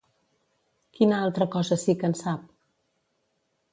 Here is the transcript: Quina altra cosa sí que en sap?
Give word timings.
Quina 0.99 1.19
altra 1.27 1.47
cosa 1.57 1.79
sí 1.83 1.97
que 2.01 2.11
en 2.13 2.17
sap? 2.23 2.49